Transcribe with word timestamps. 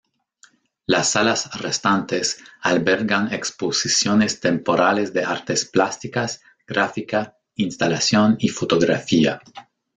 Las 0.87 1.09
salas 1.11 1.53
restantes 1.61 2.39
albergan 2.61 3.31
exposiciones 3.31 4.39
temporales 4.39 5.13
de 5.13 5.23
artes 5.23 5.63
plásticas, 5.65 6.41
gráfica, 6.65 7.37
instalación 7.53 8.35
y 8.39 8.47
fotografía. 8.47 9.39